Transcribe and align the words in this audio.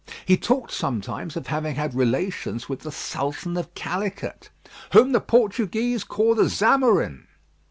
He 0.25 0.35
talked 0.35 0.71
sometimes 0.71 1.37
of 1.37 1.45
having 1.45 1.75
had 1.75 1.93
relations 1.93 2.67
with 2.67 2.79
the 2.79 2.91
Sultan 2.91 3.55
of 3.55 3.71
Calicut, 3.75 4.49
"whom 4.93 5.11
the 5.11 5.21
Portuguese 5.21 6.03
call 6.03 6.33
the 6.33 6.49
Zamorin." 6.49 7.27